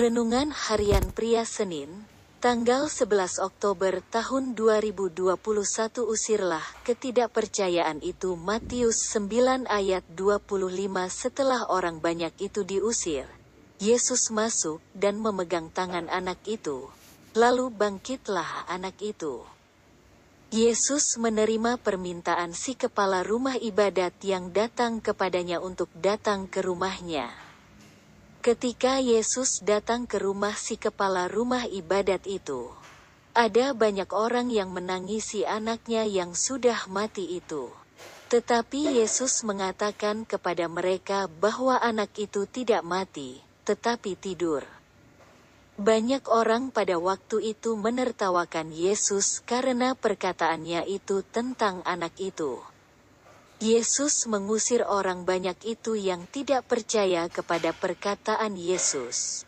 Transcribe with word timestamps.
Renungan 0.00 0.48
Harian 0.48 1.12
Pria 1.12 1.44
Senin, 1.44 2.08
tanggal 2.40 2.88
11 2.88 3.36
Oktober 3.36 4.00
tahun 4.08 4.56
2021 4.56 5.36
Usirlah 6.08 6.64
ketidakpercayaan 6.88 8.00
itu 8.00 8.32
Matius 8.32 9.12
9 9.12 9.68
ayat 9.68 10.00
25 10.16 10.72
Setelah 11.12 11.68
orang 11.68 12.00
banyak 12.00 12.32
itu 12.40 12.64
diusir, 12.64 13.28
Yesus 13.76 14.32
masuk 14.32 14.80
dan 14.96 15.20
memegang 15.20 15.68
tangan 15.68 16.08
anak 16.08 16.40
itu. 16.48 16.88
Lalu 17.36 17.68
bangkitlah 17.68 18.72
anak 18.72 18.96
itu. 19.04 19.44
Yesus 20.48 21.20
menerima 21.20 21.76
permintaan 21.76 22.56
si 22.56 22.72
kepala 22.72 23.20
rumah 23.20 23.60
ibadat 23.60 24.16
yang 24.24 24.48
datang 24.48 25.04
kepadanya 25.04 25.60
untuk 25.60 25.92
datang 25.92 26.48
ke 26.48 26.64
rumahnya. 26.64 27.49
Ketika 28.40 28.96
Yesus 29.04 29.60
datang 29.60 30.08
ke 30.08 30.16
rumah 30.16 30.56
si 30.56 30.80
kepala 30.80 31.28
rumah 31.28 31.68
ibadat 31.68 32.24
itu, 32.24 32.72
ada 33.36 33.76
banyak 33.76 34.08
orang 34.16 34.48
yang 34.48 34.72
menangisi 34.72 35.44
anaknya 35.44 36.08
yang 36.08 36.32
sudah 36.32 36.88
mati 36.88 37.36
itu. 37.36 37.68
Tetapi 38.32 38.96
Yesus 38.96 39.44
mengatakan 39.44 40.24
kepada 40.24 40.72
mereka 40.72 41.28
bahwa 41.28 41.84
anak 41.84 42.16
itu 42.16 42.48
tidak 42.48 42.80
mati, 42.80 43.44
tetapi 43.68 44.16
tidur. 44.16 44.64
Banyak 45.76 46.24
orang 46.32 46.72
pada 46.72 46.96
waktu 46.96 47.52
itu 47.52 47.76
menertawakan 47.76 48.72
Yesus 48.72 49.44
karena 49.44 49.92
perkataannya 49.92 50.88
itu 50.88 51.20
tentang 51.28 51.84
anak 51.84 52.16
itu. 52.16 52.56
Yesus 53.60 54.24
mengusir 54.24 54.80
orang 54.88 55.28
banyak 55.28 55.60
itu 55.68 55.92
yang 55.92 56.24
tidak 56.32 56.64
percaya 56.64 57.28
kepada 57.28 57.76
perkataan 57.76 58.56
Yesus. 58.56 59.44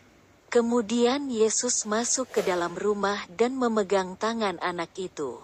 Kemudian 0.52 1.32
Yesus 1.32 1.88
masuk 1.88 2.28
ke 2.28 2.44
dalam 2.44 2.76
rumah 2.76 3.24
dan 3.32 3.56
memegang 3.56 4.20
tangan 4.20 4.60
anak 4.60 4.92
itu. 5.00 5.40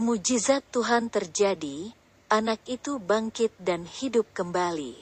Mujizat 0.00 0.64
Tuhan 0.72 1.12
terjadi, 1.12 1.92
anak 2.32 2.64
itu 2.64 2.96
bangkit 2.96 3.52
dan 3.60 3.84
hidup 3.84 4.24
kembali. 4.32 4.96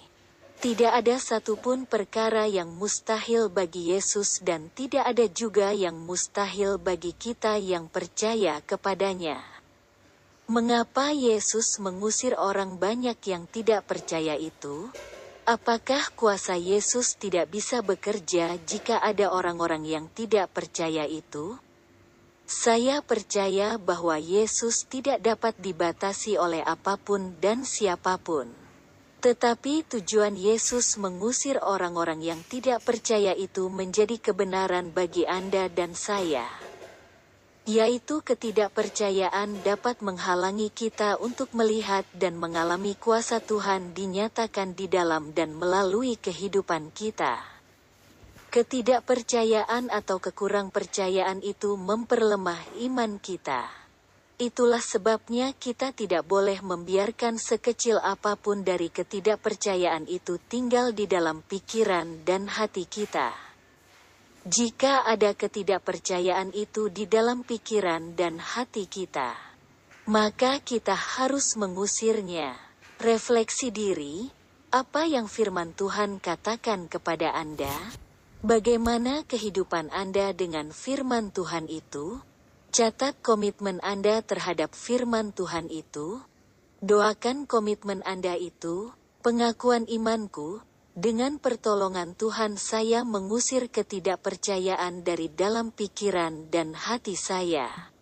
Tidak 0.59 0.91
ada 0.91 1.15
satupun 1.15 1.87
perkara 1.87 2.51
yang 2.51 2.75
mustahil 2.75 3.47
bagi 3.47 3.95
Yesus 3.95 4.43
dan 4.43 4.75
tidak 4.75 5.07
ada 5.07 5.31
juga 5.31 5.71
yang 5.71 5.95
mustahil 6.03 6.83
bagi 6.83 7.15
kita 7.15 7.63
yang 7.63 7.87
percaya 7.87 8.59
kepadanya. 8.67 9.54
Mengapa 10.45 11.09
Yesus 11.09 11.81
mengusir 11.81 12.37
orang 12.37 12.77
banyak 12.77 13.17
yang 13.25 13.49
tidak 13.49 13.89
percaya 13.89 14.37
itu? 14.37 14.93
Apakah 15.49 16.13
kuasa 16.13 16.53
Yesus 16.53 17.17
tidak 17.17 17.49
bisa 17.49 17.81
bekerja 17.81 18.53
jika 18.69 19.01
ada 19.01 19.33
orang-orang 19.33 19.89
yang 19.89 20.05
tidak 20.13 20.53
percaya 20.53 21.09
itu? 21.09 21.57
Saya 22.45 23.01
percaya 23.01 23.81
bahwa 23.81 24.21
Yesus 24.21 24.85
tidak 24.85 25.25
dapat 25.25 25.57
dibatasi 25.57 26.37
oleh 26.37 26.61
apa 26.61 27.01
pun 27.01 27.41
dan 27.41 27.65
siapa 27.65 28.21
pun. 28.21 28.53
Tetapi 29.25 29.97
tujuan 29.97 30.37
Yesus 30.37 31.01
mengusir 31.01 31.57
orang-orang 31.65 32.21
yang 32.21 32.45
tidak 32.45 32.85
percaya 32.85 33.33
itu 33.33 33.73
menjadi 33.73 34.21
kebenaran 34.21 34.93
bagi 34.93 35.25
Anda 35.25 35.73
dan 35.73 35.97
saya 35.97 36.64
yaitu 37.65 38.21
ketidakpercayaan 38.21 39.65
dapat 39.65 40.05
menghalangi 40.05 40.69
kita 40.69 41.17
untuk 41.17 41.49
melihat 41.57 42.05
dan 42.13 42.37
mengalami 42.37 42.93
kuasa 42.93 43.41
Tuhan 43.41 43.97
dinyatakan 43.97 44.77
di 44.77 44.85
dalam 44.85 45.33
dan 45.33 45.57
melalui 45.57 46.21
kehidupan 46.21 46.93
kita. 46.93 47.41
Ketidakpercayaan 48.53 49.89
atau 49.91 50.21
kekurang 50.21 50.69
percayaan 50.69 51.41
itu 51.41 51.75
memperlemah 51.81 52.85
iman 52.85 53.17
kita. 53.19 53.67
Itulah 54.35 54.83
sebabnya 54.83 55.55
kita 55.57 55.95
tidak 55.97 56.27
boleh 56.29 56.61
membiarkan 56.61 57.41
sekecil 57.41 57.97
apa 58.03 58.37
pun 58.37 58.67
dari 58.67 58.93
ketidakpercayaan 58.93 60.05
itu 60.11 60.37
tinggal 60.51 60.93
di 60.93 61.09
dalam 61.09 61.41
pikiran 61.41 62.27
dan 62.27 62.51
hati 62.51 62.85
kita. 62.85 63.54
Jika 64.45 65.09
ada 65.09 65.33
ketidakpercayaan 65.33 66.53
itu 66.53 66.93
di 66.93 67.09
dalam 67.09 67.49
pikiran 67.49 68.13
dan 68.13 68.37
hati 68.37 68.85
kita, 68.85 69.33
maka 70.05 70.61
kita 70.61 70.93
harus 70.93 71.57
mengusirnya. 71.57 72.53
Refleksi 73.01 73.73
diri, 73.73 74.29
apa 74.69 75.09
yang 75.09 75.33
firman 75.33 75.73
Tuhan 75.73 76.21
katakan 76.21 76.93
kepada 76.93 77.33
Anda? 77.33 77.73
Bagaimana 78.45 79.25
kehidupan 79.25 79.89
Anda 79.89 80.37
dengan 80.37 80.77
firman 80.77 81.33
Tuhan 81.33 81.65
itu? 81.73 82.21
Catat 82.69 83.17
komitmen 83.25 83.81
Anda 83.81 84.21
terhadap 84.21 84.77
firman 84.77 85.33
Tuhan 85.33 85.73
itu. 85.73 86.21
Doakan 86.85 87.49
komitmen 87.49 88.05
Anda 88.05 88.37
itu, 88.37 88.93
pengakuan 89.25 89.89
imanku, 89.89 90.61
dengan 90.95 91.43
pertolongan 91.43 92.15
Tuhan 92.15 92.55
saya 92.55 93.03
mengusir 93.03 93.67
ketidakpercayaan 93.67 95.03
dari 95.03 95.27
dalam 95.27 95.75
pikiran 95.75 96.51
dan 96.55 96.75
hati 96.75 97.19
saya. 97.19 97.94